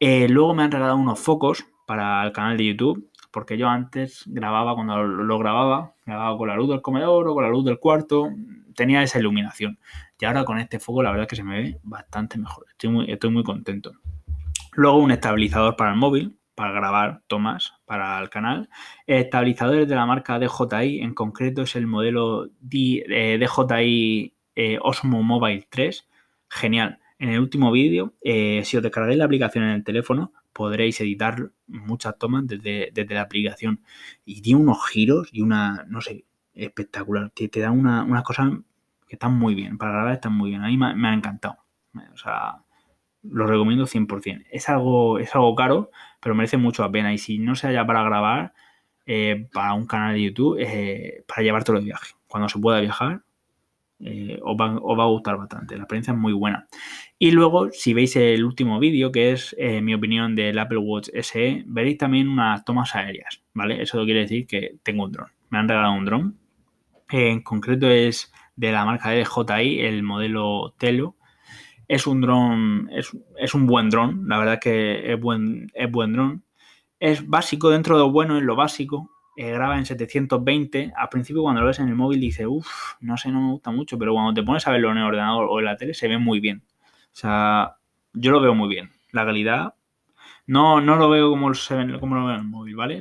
Eh, 0.00 0.28
luego 0.28 0.54
me 0.54 0.62
han 0.62 0.70
regalado 0.70 0.96
unos 0.96 1.18
focos 1.18 1.66
para 1.86 2.24
el 2.24 2.32
canal 2.32 2.56
de 2.56 2.66
YouTube, 2.66 3.10
porque 3.30 3.58
yo 3.58 3.68
antes 3.68 4.24
grababa, 4.26 4.74
cuando 4.74 5.02
lo 5.02 5.38
grababa, 5.38 5.94
grababa 6.06 6.36
con 6.36 6.48
la 6.48 6.56
luz 6.56 6.68
del 6.68 6.82
comedor 6.82 7.28
o 7.28 7.34
con 7.34 7.44
la 7.44 7.50
luz 7.50 7.64
del 7.64 7.78
cuarto, 7.78 8.30
tenía 8.74 9.02
esa 9.02 9.18
iluminación. 9.18 9.78
Y 10.20 10.24
ahora 10.24 10.44
con 10.44 10.58
este 10.58 10.78
foco 10.78 11.02
la 11.02 11.10
verdad 11.10 11.26
que 11.26 11.36
se 11.36 11.44
me 11.44 11.62
ve 11.62 11.80
bastante 11.82 12.38
mejor, 12.38 12.66
estoy 12.70 12.90
muy, 12.90 13.10
estoy 13.10 13.30
muy 13.30 13.42
contento. 13.42 13.92
Luego 14.72 14.98
un 14.98 15.10
estabilizador 15.10 15.76
para 15.76 15.90
el 15.90 15.96
móvil, 15.96 16.38
para 16.54 16.72
grabar 16.72 17.22
tomas 17.28 17.74
para 17.84 18.18
el 18.20 18.30
canal. 18.30 18.68
Estabilizadores 19.06 19.88
de 19.88 19.94
la 19.94 20.06
marca 20.06 20.40
DJI, 20.40 21.00
en 21.00 21.14
concreto 21.14 21.62
es 21.62 21.76
el 21.76 21.86
modelo 21.86 22.48
DJI 22.60 23.04
eh, 23.08 24.32
eh, 24.56 24.78
Osmo 24.82 25.22
Mobile 25.22 25.68
3. 25.70 26.08
Genial. 26.48 26.98
En 27.18 27.30
el 27.30 27.40
último 27.40 27.72
vídeo, 27.72 28.14
eh, 28.22 28.62
si 28.64 28.76
os 28.76 28.82
descargáis 28.82 29.18
la 29.18 29.24
aplicación 29.24 29.64
en 29.64 29.70
el 29.70 29.84
teléfono, 29.84 30.32
podréis 30.52 31.00
editar 31.00 31.50
muchas 31.66 32.16
tomas 32.18 32.46
desde, 32.46 32.92
la 33.08 33.22
aplicación. 33.22 33.80
Y 34.24 34.40
tiene 34.42 34.60
unos 34.60 34.86
giros 34.88 35.28
y 35.32 35.42
una, 35.42 35.84
no 35.88 36.00
sé, 36.00 36.24
espectacular. 36.54 37.30
Te, 37.30 37.48
te 37.48 37.60
da 37.60 37.70
una, 37.72 38.04
unas 38.04 38.22
cosas 38.22 38.52
que 39.08 39.16
están 39.16 39.34
muy 39.34 39.54
bien. 39.54 39.78
Para 39.78 39.92
grabar 39.92 40.12
están 40.14 40.32
muy 40.34 40.50
bien. 40.50 40.62
A 40.62 40.68
mí 40.68 40.76
me, 40.76 40.94
me 40.94 41.08
ha 41.08 41.14
encantado. 41.14 41.56
O 42.12 42.16
sea, 42.16 42.62
lo 43.22 43.46
recomiendo 43.46 43.86
100%. 43.86 44.46
Es 44.50 44.68
algo, 44.68 45.18
es 45.18 45.34
algo 45.34 45.54
caro, 45.54 45.90
pero 46.20 46.34
merece 46.34 46.56
mucho 46.56 46.82
la 46.82 46.90
pena. 46.90 47.12
Y 47.12 47.18
si 47.18 47.38
no 47.38 47.54
se 47.56 47.68
haya 47.68 47.86
para 47.86 48.02
grabar, 48.04 48.54
eh, 49.06 49.48
para 49.52 49.74
un 49.74 49.86
canal 49.86 50.14
de 50.14 50.22
YouTube, 50.22 50.58
eh, 50.60 51.24
para 51.26 51.42
llevártelo 51.42 51.78
de 51.78 51.86
viaje. 51.86 52.14
Cuando 52.26 52.48
se 52.48 52.58
pueda 52.58 52.80
viajar, 52.80 53.22
eh, 54.00 54.38
os, 54.42 54.56
va, 54.56 55.02
a 55.02 55.06
gustar 55.06 55.36
bastante. 55.36 55.76
La 55.76 55.82
experiencia 55.82 56.12
es 56.12 56.18
muy 56.18 56.32
buena. 56.32 56.68
Y 57.18 57.32
luego, 57.32 57.70
si 57.72 57.94
veis 57.94 58.14
el 58.16 58.44
último 58.44 58.78
vídeo, 58.78 59.10
que 59.10 59.32
es 59.32 59.54
eh, 59.58 59.80
mi 59.80 59.94
opinión 59.94 60.34
del 60.34 60.58
Apple 60.58 60.78
Watch 60.78 61.08
SE, 61.20 61.64
veréis 61.66 61.98
también 61.98 62.28
unas 62.28 62.64
tomas 62.64 62.94
aéreas, 62.94 63.42
¿vale? 63.54 63.82
Eso 63.82 64.04
quiere 64.04 64.20
decir 64.20 64.46
que 64.46 64.76
tengo 64.82 65.04
un 65.04 65.12
dron. 65.12 65.28
Me 65.50 65.58
han 65.58 65.68
regalado 65.68 65.94
un 65.94 66.04
dron. 66.04 66.38
en 67.10 67.42
concreto 67.42 67.88
es 67.90 68.32
de 68.56 68.72
la 68.72 68.84
marca 68.84 69.10
DJI, 69.12 69.80
el 69.80 70.02
modelo 70.02 70.74
Telo. 70.78 71.16
Es 71.88 72.06
un 72.06 72.20
dron, 72.20 72.90
es, 72.92 73.54
un 73.54 73.66
buen 73.66 73.88
dron, 73.88 74.28
la 74.28 74.38
verdad 74.38 74.58
que 74.60 75.12
es 75.12 75.18
buen, 75.20 75.70
es 75.74 75.90
buen 75.90 76.12
dron. 76.12 76.44
Es 77.00 77.26
básico 77.26 77.70
dentro 77.70 77.96
de 77.96 78.02
lo 78.02 78.10
bueno, 78.12 78.36
es 78.36 78.42
lo 78.42 78.56
básico. 78.56 79.10
Eh, 79.38 79.52
graba 79.52 79.78
en 79.78 79.86
720. 79.86 80.92
Al 80.96 81.08
principio 81.08 81.42
cuando 81.42 81.60
lo 81.60 81.68
ves 81.68 81.78
en 81.78 81.86
el 81.86 81.94
móvil 81.94 82.20
dice, 82.20 82.44
uff, 82.48 82.66
no 83.00 83.16
sé, 83.16 83.30
no 83.30 83.40
me 83.40 83.52
gusta 83.52 83.70
mucho, 83.70 83.96
pero 83.96 84.12
cuando 84.12 84.34
te 84.34 84.42
pones 84.42 84.66
a 84.66 84.72
verlo 84.72 84.90
en 84.90 84.96
el 84.96 85.04
ordenador 85.04 85.46
o 85.48 85.60
en 85.60 85.64
la 85.66 85.76
tele 85.76 85.94
se 85.94 86.08
ve 86.08 86.18
muy 86.18 86.40
bien. 86.40 86.64
O 87.12 87.16
sea, 87.20 87.76
yo 88.12 88.32
lo 88.32 88.40
veo 88.40 88.52
muy 88.56 88.68
bien. 88.68 88.90
La 89.12 89.24
calidad 89.24 89.74
no, 90.46 90.80
no 90.80 90.96
lo 90.96 91.08
veo 91.08 91.30
como, 91.30 91.54
se 91.54 91.76
como 92.00 92.16
lo 92.16 92.26
veo 92.26 92.34
en 92.34 92.40
el 92.40 92.48
móvil, 92.48 92.74
¿vale? 92.74 93.00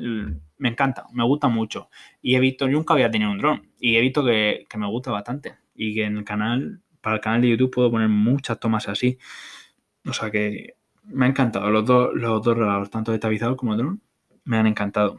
Me 0.59 0.69
encanta, 0.69 1.07
me 1.11 1.23
gusta 1.23 1.47
mucho. 1.47 1.89
Y 2.21 2.35
he 2.35 2.39
visto, 2.39 2.67
nunca 2.67 2.93
había 2.93 3.09
tenido 3.09 3.31
un 3.31 3.39
dron. 3.39 3.71
Y 3.79 3.95
he 3.95 4.01
visto 4.01 4.23
que, 4.23 4.67
que 4.69 4.77
me 4.77 4.85
gusta 4.85 5.09
bastante. 5.11 5.55
Y 5.73 5.95
que 5.95 6.03
en 6.03 6.17
el 6.17 6.23
canal, 6.23 6.81
para 7.01 7.15
el 7.15 7.21
canal 7.21 7.41
de 7.41 7.49
YouTube 7.49 7.71
puedo 7.71 7.89
poner 7.89 8.09
muchas 8.09 8.59
tomas 8.59 8.87
así. 8.89 9.17
O 10.05 10.13
sea 10.13 10.29
que 10.29 10.75
me 11.05 11.25
ha 11.25 11.29
encantado. 11.29 11.71
Los 11.71 11.83
dos, 11.83 12.11
los 12.13 12.43
dos 12.43 12.91
tanto 12.91 13.11
estabilizador 13.11 13.55
como 13.57 13.75
dron, 13.75 14.03
me 14.43 14.57
han 14.57 14.67
encantado. 14.67 15.17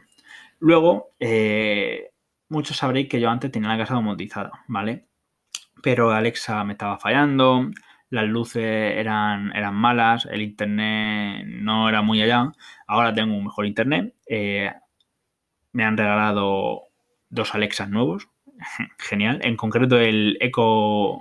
Luego, 0.59 1.11
eh, 1.19 2.11
muchos 2.49 2.77
sabréis 2.77 3.07
que 3.07 3.19
yo 3.19 3.29
antes 3.29 3.51
tenía 3.51 3.69
la 3.69 3.77
casa 3.77 3.95
domotizada, 3.95 4.51
¿vale? 4.67 5.07
Pero 5.81 6.11
Alexa 6.11 6.63
me 6.63 6.73
estaba 6.73 6.99
fallando, 6.99 7.69
las 8.09 8.27
luces 8.27 8.63
eran, 8.63 9.55
eran 9.55 9.75
malas, 9.75 10.25
el 10.25 10.41
internet 10.41 11.45
no 11.47 11.87
era 11.89 12.01
muy 12.01 12.21
allá. 12.21 12.51
Ahora 12.87 13.13
tengo 13.13 13.35
un 13.35 13.45
mejor 13.45 13.65
internet. 13.67 14.15
Eh, 14.27 14.71
me 15.73 15.83
han 15.83 15.95
regalado 15.95 16.87
dos 17.29 17.53
Alexas 17.53 17.89
nuevos. 17.89 18.27
Genial. 18.97 19.39
En 19.43 19.55
concreto 19.55 19.99
el 19.99 20.37
Echo, 20.41 21.19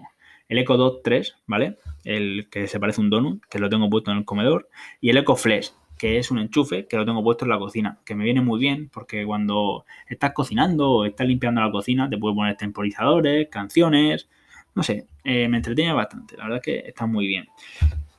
el 0.48 0.58
Echo 0.58 0.76
Dot 0.78 1.02
3, 1.04 1.36
¿vale? 1.46 1.78
El 2.04 2.48
que 2.50 2.66
se 2.68 2.80
parece 2.80 3.00
a 3.00 3.04
un 3.04 3.10
donut, 3.10 3.44
que 3.50 3.58
lo 3.58 3.68
tengo 3.68 3.90
puesto 3.90 4.10
en 4.10 4.18
el 4.18 4.24
comedor. 4.24 4.68
Y 5.00 5.10
el 5.10 5.18
Echo 5.18 5.36
Flash, 5.36 5.68
que 5.98 6.18
es 6.18 6.30
un 6.30 6.38
enchufe 6.38 6.86
que 6.86 6.96
lo 6.96 7.04
tengo 7.04 7.22
puesto 7.22 7.44
en 7.44 7.50
la 7.50 7.58
cocina, 7.58 7.98
que 8.04 8.14
me 8.14 8.24
viene 8.24 8.40
muy 8.40 8.58
bien 8.58 8.88
porque 8.88 9.26
cuando 9.26 9.84
estás 10.06 10.32
cocinando 10.32 10.90
o 10.90 11.04
estás 11.04 11.26
limpiando 11.26 11.60
la 11.60 11.70
cocina 11.70 12.08
te 12.08 12.16
puedes 12.16 12.36
poner 12.36 12.56
temporizadores, 12.56 13.48
canciones, 13.50 14.28
no 14.74 14.82
sé, 14.82 15.06
eh, 15.24 15.48
me 15.48 15.58
entretiene 15.58 15.92
bastante, 15.92 16.36
la 16.36 16.44
verdad 16.44 16.62
que 16.62 16.78
está 16.78 17.06
muy 17.06 17.26
bien. 17.26 17.46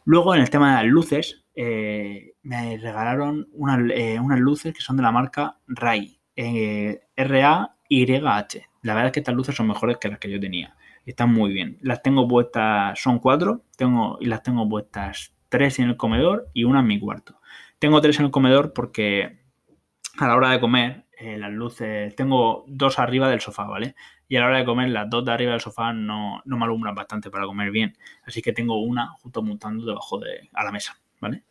Luego 0.05 0.35
en 0.35 0.41
el 0.41 0.49
tema 0.49 0.77
de 0.77 0.83
las 0.83 0.91
luces, 0.91 1.43
eh, 1.55 2.33
me 2.43 2.77
regalaron 2.77 3.47
eh, 3.93 4.19
unas, 4.19 4.39
luces 4.39 4.73
que 4.73 4.81
son 4.81 4.97
de 4.97 5.03
la 5.03 5.11
marca 5.11 5.57
RAY, 5.67 6.19
R-A-Y-H. 6.35 7.09
La 8.81 8.93
verdad 8.93 9.07
es 9.07 9.13
que 9.13 9.19
estas 9.19 9.35
luces 9.35 9.55
son 9.55 9.67
mejores 9.67 9.97
que 9.97 10.09
las 10.09 10.19
que 10.19 10.31
yo 10.31 10.39
tenía. 10.39 10.75
Están 11.05 11.33
muy 11.33 11.51
bien. 11.53 11.77
Las 11.81 12.01
tengo 12.01 12.27
puestas, 12.27 12.99
son 12.99 13.19
cuatro, 13.19 13.63
tengo, 13.75 14.17
y 14.21 14.25
las 14.25 14.41
tengo 14.41 14.67
puestas 14.67 15.33
tres 15.49 15.79
en 15.79 15.89
el 15.89 15.97
comedor 15.97 16.49
y 16.53 16.63
una 16.63 16.79
en 16.79 16.87
mi 16.87 16.99
cuarto. 16.99 17.39
Tengo 17.79 18.01
tres 18.01 18.19
en 18.19 18.25
el 18.25 18.31
comedor 18.31 18.73
porque 18.73 19.39
a 20.17 20.27
la 20.27 20.35
hora 20.35 20.51
de 20.51 20.59
comer, 20.59 21.05
eh, 21.17 21.37
las 21.37 21.51
luces, 21.51 22.13
tengo 22.15 22.65
dos 22.67 22.99
arriba 22.99 23.29
del 23.29 23.39
sofá, 23.39 23.63
¿vale? 23.63 23.95
Y 24.27 24.35
a 24.35 24.41
la 24.41 24.47
hora 24.47 24.57
de 24.59 24.65
comer, 24.65 24.89
las 24.89 25.09
dos 25.09 25.23
de 25.23 25.31
arriba 25.31 25.53
del 25.53 25.61
sofá 25.61 25.93
no, 25.93 26.41
no 26.43 26.57
me 26.57 26.65
alumbran 26.65 26.93
bastante 26.93 27.31
para 27.31 27.45
comer 27.45 27.71
bien. 27.71 27.97
Así 28.23 28.41
que 28.41 28.53
tengo 28.53 28.81
una 28.83 29.07
justo 29.07 29.41
montando 29.41 29.85
debajo 29.85 30.19
de 30.19 30.49
a 30.53 30.63
la 30.63 30.71
mesa, 30.71 30.99
¿vale? 31.21 31.43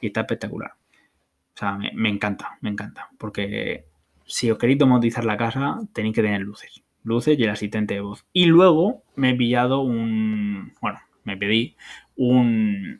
Y 0.00 0.08
está 0.08 0.22
espectacular. 0.22 0.72
O 0.72 1.58
sea, 1.58 1.78
me, 1.94 2.08
encanta, 2.08 2.58
me 2.60 2.70
encanta. 2.70 3.08
Porque 3.16 3.86
si 4.26 4.50
os 4.50 4.58
queréis 4.58 4.78
domotizar 4.78 5.24
la 5.24 5.36
casa, 5.36 5.78
tenéis 5.94 6.14
que 6.14 6.22
tener 6.22 6.42
luces. 6.42 6.82
Luces 7.02 7.38
y 7.38 7.44
el 7.44 7.50
asistente 7.50 7.94
de 7.94 8.00
voz. 8.00 8.26
Y 8.32 8.46
luego 8.46 9.04
me 9.14 9.30
he 9.30 9.34
pillado 9.34 9.80
un. 9.80 10.74
Bueno, 10.80 11.00
me 11.24 11.36
pedí 11.36 11.76
un. 12.16 12.98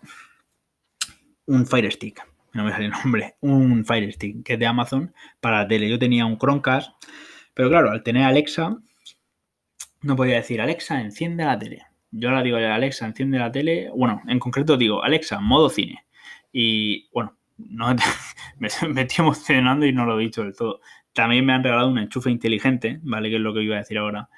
Un 1.46 1.66
Fire 1.66 1.92
Stick 1.92 2.35
no 2.56 2.64
me 2.64 2.72
sale 2.72 2.86
el 2.86 2.90
nombre, 2.90 3.36
un 3.40 3.84
Fire 3.84 4.10
Stick 4.12 4.42
que 4.44 4.54
es 4.54 4.58
de 4.58 4.66
Amazon 4.66 5.14
para 5.40 5.58
la 5.58 5.68
tele. 5.68 5.88
Yo 5.88 5.98
tenía 5.98 6.26
un 6.26 6.38
Chromecast, 6.38 6.90
pero 7.54 7.68
claro, 7.68 7.90
al 7.90 8.02
tener 8.02 8.24
Alexa, 8.24 8.76
no 10.02 10.16
podía 10.16 10.36
decir 10.36 10.60
Alexa, 10.60 11.00
enciende 11.00 11.44
la 11.44 11.58
tele. 11.58 11.82
Yo 12.10 12.30
ahora 12.30 12.42
digo 12.42 12.56
Alexa, 12.56 13.06
enciende 13.06 13.38
la 13.38 13.52
tele. 13.52 13.90
Bueno, 13.94 14.22
en 14.26 14.38
concreto 14.38 14.76
digo 14.76 15.02
Alexa, 15.02 15.40
modo 15.40 15.68
cine. 15.68 16.06
Y 16.52 17.08
bueno, 17.12 17.36
no, 17.58 17.94
me, 18.58 18.68
me 18.88 19.02
estoy 19.02 19.24
emocionando 19.24 19.84
y 19.84 19.92
no 19.92 20.06
lo 20.06 20.18
he 20.18 20.22
dicho 20.22 20.42
del 20.42 20.56
todo. 20.56 20.80
También 21.12 21.44
me 21.44 21.52
han 21.52 21.62
regalado 21.62 21.88
un 21.88 21.98
enchufe 21.98 22.30
inteligente, 22.30 23.00
¿vale? 23.02 23.28
Que 23.28 23.36
es 23.36 23.42
lo 23.42 23.52
que 23.52 23.62
iba 23.62 23.76
a 23.76 23.80
decir 23.80 23.98
ahora. 23.98 24.28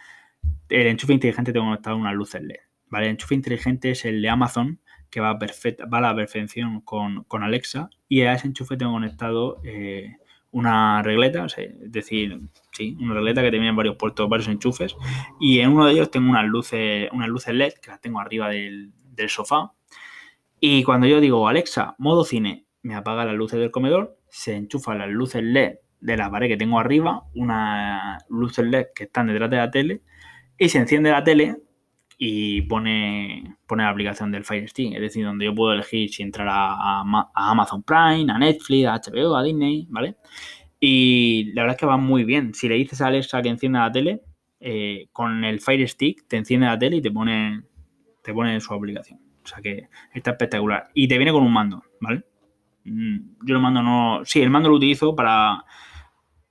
El 0.69 0.87
enchufe 0.87 1.13
inteligente 1.13 1.53
tengo 1.53 1.67
conectado 1.67 1.97
unas 1.97 2.15
luces 2.15 2.43
LED, 2.43 2.57
¿vale? 2.87 3.07
El 3.07 3.13
enchufe 3.13 3.35
inteligente 3.35 3.91
es 3.91 4.05
el 4.05 4.23
de 4.23 4.29
Amazon, 4.29 4.81
que 5.11 5.21
va, 5.21 5.39
perfecta, 5.39 5.87
va 5.87 5.99
a 5.99 6.03
la 6.03 6.15
perfección 6.15 6.81
con, 6.81 7.25
Alexa 7.31 7.91
y 8.09 8.23
a 8.23 8.35
ese 8.35 8.49
enchufe 8.49 8.77
tengo 8.77 8.93
conectado 8.93 9.61
eh, 9.65 10.17
una 10.51 11.03
regleta, 11.03 11.47
es 11.47 11.93
decir, 11.93 12.41
sí, 12.73 12.97
una 13.01 13.15
regleta 13.15 13.43
que 13.43 13.51
tiene 13.51 13.71
varios 13.73 13.97
puertos, 13.97 14.29
varios 14.29 14.49
enchufes 14.49 14.97
y 15.41 15.61
en 15.61 15.73
uno 15.73 15.87
de 15.87 15.93
ellos 15.93 16.11
tengo 16.11 16.31
unas 16.31 16.47
luces, 16.47 17.09
unas 17.13 17.29
luces 17.29 17.55
LED 17.55 17.75
que 17.83 17.91
las 17.91 18.01
tengo 18.01 18.21
arriba 18.21 18.49
del, 18.49 18.93
sofá 19.29 19.73
y 20.61 20.85
cuando 20.85 21.07
yo 21.09 21.21
digo 21.21 21.49
Alexa, 21.49 21.97
modo 21.99 22.25
cine, 22.25 22.67
me 22.83 22.95
apaga 22.95 23.25
las 23.25 23.35
luces 23.35 23.59
del 23.59 23.73
comedor, 23.73 24.17
se 24.29 24.55
enchufan 24.55 24.99
las 24.99 25.09
luces 25.09 25.43
LED 25.43 25.79
de 26.01 26.17
la 26.17 26.31
pared 26.31 26.49
que 26.49 26.57
tengo 26.57 26.79
arriba, 26.79 27.25
unas 27.35 28.25
luces 28.29 28.65
LED 28.65 28.87
que 28.95 29.05
están 29.05 29.27
detrás 29.27 29.51
de 29.51 29.57
la 29.57 29.71
tele 29.71 30.03
y 30.57 30.69
se 30.69 30.79
enciende 30.79 31.11
la 31.11 31.25
tele 31.25 31.57
y 32.21 32.63
pone, 32.63 33.57
pone 33.67 33.85
la 33.85 33.91
aplicación 33.91 34.33
del 34.33 34.45
Fire 34.45 34.69
Stick, 34.69 34.93
es 34.93 35.01
decir, 35.01 35.25
donde 35.25 35.45
yo 35.45 35.55
puedo 35.55 35.73
elegir 35.73 36.11
si 36.11 36.25
entrar 36.25 36.49
a, 36.51 37.03
Amazon 37.33 37.85
Prime, 37.85 38.31
a 38.33 38.39
Netflix, 38.39 38.87
a 38.89 39.01
HBO, 39.01 39.37
a 39.37 39.45
Disney, 39.45 39.87
¿vale? 39.89 40.17
Y 40.81 41.53
la 41.55 41.63
verdad 41.63 41.77
es 41.77 41.81
que 41.81 41.87
va 41.87 41.97
muy 41.97 42.25
bien. 42.25 42.55
Si 42.55 42.69
le 42.69 42.75
dices 42.75 43.01
a 43.01 43.07
Alexa 43.07 43.41
que 43.41 43.49
encienda 43.49 43.81
la 43.81 43.93
tele, 43.93 44.23
eh, 44.59 45.09
con 45.13 45.45
el 45.45 45.61
Fire 45.61 45.89
Stick 45.89 46.27
te 46.27 46.37
enciende 46.37 46.67
la 46.67 46.77
tele 46.77 46.97
y 46.97 47.03
te 47.03 47.11
pone, 47.13 47.63
te 48.23 48.35
pone 48.35 48.61
su 48.61 48.75
aplicación. 48.75 49.21
O 49.45 49.47
sea 49.47 49.63
que 49.63 49.89
está 50.13 50.33
espectacular. 50.33 50.89
Y 50.95 51.07
te 51.07 51.17
viene 51.19 51.33
con 51.33 51.45
un 51.45 51.53
mando, 51.53 51.85
¿vale? 52.01 52.25
Mm, 52.85 53.47
yo 53.47 53.55
el 53.55 53.63
mando 53.63 53.83
no. 53.83 54.23
Sí, 54.25 54.41
el 54.43 54.51
mando 54.51 54.69
lo 54.69 54.77
utilizo 54.77 55.15
para 55.15 55.65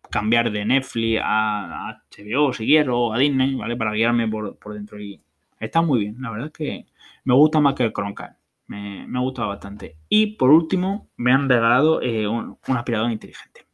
cambiar 0.10 0.50
de 0.50 0.64
Netflix 0.64 1.20
a, 1.22 2.02
HBO 2.10 2.54
si 2.54 2.66
quiero, 2.66 3.00
o 3.00 3.14
a 3.14 3.20
Disney, 3.20 3.56
¿vale? 3.56 3.76
Para 3.76 3.92
guiarme 3.92 4.28
por, 4.30 4.58
por 4.58 4.74
dentro 4.74 5.00
y, 5.00 5.22
Está 5.60 5.82
muy 5.82 6.00
bien, 6.00 6.22
la 6.22 6.32
verdad 6.32 6.48
es 6.48 6.54
que 6.54 6.86
me 7.24 7.34
gusta 7.34 7.60
más 7.60 7.76
que 7.76 7.84
el 7.84 7.94
Chromecast. 7.94 8.40
Me, 8.68 9.08
me 9.08 9.20
ha 9.20 9.22
gustado 9.22 9.50
bastante. 9.50 9.98
Y 10.10 10.36
por 10.36 10.50
último, 10.50 11.10
me 11.18 11.32
han 11.32 11.48
regalado 11.50 12.02
eh, 12.02 12.28
un, 12.28 12.58
aspirador 12.68 13.12
inteligente, 13.12 13.66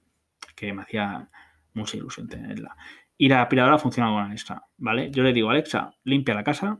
que 0.55 0.73
me 0.73 0.83
hacía 0.83 1.29
mucha 1.73 1.97
ilusión 1.97 2.27
tenerla. 2.27 2.75
Y 3.17 3.29
la 3.29 3.41
aspiradora 3.41 3.77
funciona 3.77 4.09
con 4.09 4.23
Alexa, 4.23 4.65
¿vale? 4.77 5.11
Yo 5.11 5.23
le 5.23 5.33
digo, 5.33 5.49
Alexa, 5.49 5.95
limpia 6.03 6.33
la 6.35 6.43
casa 6.43 6.77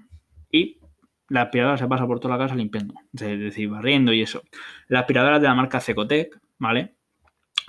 y 0.52 0.80
la 1.30 1.44
aspiradora 1.44 1.78
se 1.78 1.88
pasa 1.88 2.06
por 2.06 2.20
toda 2.20 2.38
la 2.38 2.44
casa 2.44 2.56
limpiando, 2.56 2.96
es 3.14 3.40
decir, 3.40 3.70
barriendo 3.70 4.14
y 4.14 4.22
eso. 4.22 4.44
La 4.88 5.00
aspiradora 5.02 5.40
de 5.40 5.48
la 5.48 5.56
marca 5.56 5.80
Cecotec, 5.80 6.40
¿vale? 6.60 6.96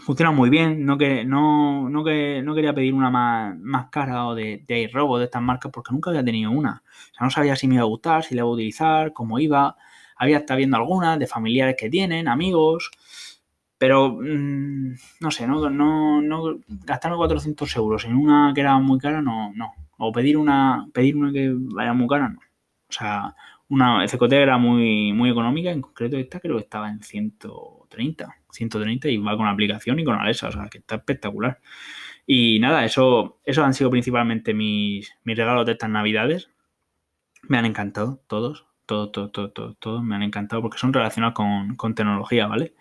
Funciona 0.04 0.30
muy 0.30 0.50
bien. 0.50 0.84
No, 0.84 0.98
que, 0.98 1.24
no, 1.24 1.88
no, 1.88 2.04
que, 2.04 2.42
no 2.44 2.54
quería 2.54 2.74
pedir 2.74 2.94
una 2.94 3.10
más, 3.10 3.58
más 3.58 3.88
cara 3.90 4.26
o 4.26 4.34
de, 4.34 4.62
de 4.66 4.88
robo 4.92 5.18
de 5.18 5.24
estas 5.24 5.42
marcas 5.42 5.72
porque 5.72 5.92
nunca 5.92 6.10
había 6.10 6.24
tenido 6.24 6.50
una. 6.50 6.82
O 7.12 7.14
sea, 7.14 7.24
no 7.24 7.30
sabía 7.30 7.56
si 7.56 7.66
me 7.66 7.74
iba 7.76 7.82
a 7.82 7.86
gustar, 7.86 8.22
si 8.22 8.34
la 8.34 8.40
iba 8.40 8.48
a 8.48 8.52
utilizar, 8.52 9.12
cómo 9.12 9.38
iba. 9.38 9.76
Había 10.16 10.38
estado 10.38 10.58
viendo 10.58 10.76
algunas 10.76 11.18
de 11.18 11.26
familiares 11.26 11.76
que 11.78 11.90
tienen, 11.90 12.28
amigos. 12.28 12.90
Pero 13.78 14.12
mm, 14.20 14.94
no 15.20 15.30
sé, 15.30 15.46
no, 15.46 15.68
no, 15.70 16.22
no 16.22 16.58
gastarme 16.68 17.16
400 17.16 17.76
euros 17.76 18.04
en 18.04 18.16
una 18.16 18.52
que 18.54 18.60
era 18.60 18.78
muy 18.78 18.98
cara, 18.98 19.22
no, 19.22 19.52
no. 19.54 19.72
O 19.98 20.12
pedir 20.12 20.36
una, 20.36 20.86
pedir 20.92 21.16
una 21.16 21.32
que 21.32 21.52
vaya 21.54 21.92
muy 21.92 22.06
cara, 22.08 22.28
no. 22.28 22.38
O 22.38 22.92
sea, 22.92 23.34
una 23.68 24.04
FCT 24.06 24.32
era 24.32 24.58
muy, 24.58 25.12
muy 25.12 25.30
económica, 25.30 25.70
en 25.70 25.80
concreto 25.80 26.16
esta 26.16 26.40
creo 26.40 26.56
que 26.56 26.62
estaba 26.62 26.88
en 26.90 27.02
130, 27.02 28.36
130 28.50 29.08
y 29.08 29.16
va 29.18 29.36
con 29.36 29.46
aplicación 29.46 29.98
y 29.98 30.04
con 30.04 30.16
Alexa, 30.16 30.48
o 30.48 30.52
sea 30.52 30.68
que 30.68 30.78
está 30.78 30.96
espectacular. 30.96 31.60
Y 32.26 32.58
nada, 32.60 32.84
eso, 32.84 33.40
eso 33.44 33.64
han 33.64 33.74
sido 33.74 33.90
principalmente 33.90 34.54
mis, 34.54 35.12
mis 35.24 35.36
regalos 35.36 35.66
de 35.66 35.72
estas 35.72 35.90
navidades. 35.90 36.50
Me 37.42 37.58
han 37.58 37.66
encantado 37.66 38.22
todos, 38.28 38.66
todos, 38.86 39.12
todos, 39.12 39.32
todos, 39.32 39.76
todos, 39.78 40.02
me 40.02 40.14
han 40.16 40.22
encantado 40.22 40.62
porque 40.62 40.78
son 40.78 40.92
relacionados 40.92 41.34
con, 41.34 41.76
con 41.76 41.94
tecnología, 41.94 42.46
¿vale? 42.46 42.74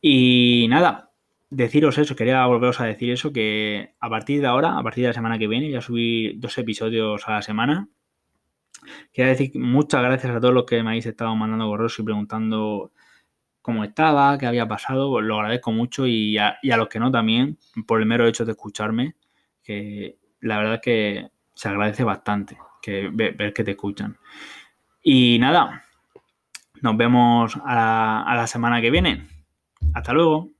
Y 0.00 0.66
nada, 0.70 1.12
deciros 1.50 1.98
eso, 1.98 2.16
quería 2.16 2.46
volveros 2.46 2.80
a 2.80 2.86
decir 2.86 3.10
eso, 3.12 3.32
que 3.32 3.94
a 4.00 4.08
partir 4.10 4.40
de 4.40 4.46
ahora, 4.48 4.78
a 4.78 4.82
partir 4.82 5.02
de 5.02 5.08
la 5.08 5.14
semana 5.14 5.38
que 5.38 5.48
viene, 5.48 5.66
voy 5.68 5.76
a 5.76 5.80
subir 5.82 6.38
dos 6.38 6.56
episodios 6.58 7.26
a 7.28 7.32
la 7.32 7.42
semana 7.42 7.88
Quiero 9.12 9.30
decir 9.30 9.52
muchas 9.54 10.02
gracias 10.02 10.34
a 10.34 10.40
todos 10.40 10.54
los 10.54 10.64
que 10.64 10.82
me 10.82 10.90
habéis 10.90 11.06
estado 11.06 11.34
mandando 11.36 11.66
correos 11.66 11.98
y 11.98 12.02
preguntando 12.02 12.92
cómo 13.62 13.84
estaba, 13.84 14.38
qué 14.38 14.46
había 14.46 14.68
pasado. 14.68 15.20
Lo 15.20 15.36
agradezco 15.36 15.72
mucho 15.72 16.06
y 16.06 16.38
a, 16.38 16.58
los 16.62 16.88
que 16.88 17.00
no 17.00 17.10
también, 17.10 17.58
por 17.86 18.00
el 18.00 18.06
mero 18.06 18.26
hecho 18.26 18.44
de 18.44 18.52
escucharme, 18.52 19.16
que 19.62 20.18
la 20.40 20.58
verdad 20.58 20.74
es 20.74 20.80
que 20.80 21.28
se 21.54 21.68
agradece 21.68 22.04
bastante 22.04 22.58
que 22.82 23.10
ver, 23.12 23.52
que 23.52 23.64
te 23.64 23.72
escuchan. 23.72 24.16
Y 25.02 25.38
nada, 25.38 25.84
nos 26.82 26.96
vemos 26.96 27.56
a 27.64 28.34
la 28.36 28.46
semana 28.46 28.80
que 28.80 28.90
viene. 28.90 29.26
Hasta 29.94 30.12
luego. 30.12 30.55